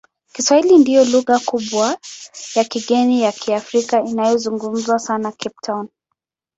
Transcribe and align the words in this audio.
Kiswahili 0.33 0.77
ndiyo 0.77 1.05
lugha 1.05 1.39
kubwa 1.39 1.97
ya 2.55 2.63
kigeni 2.63 3.21
ya 3.21 3.31
Kiafrika 3.31 4.03
inayozungumzwa 4.03 4.99
sana 4.99 5.31
Cape 5.31 5.55
Town. 5.63 5.87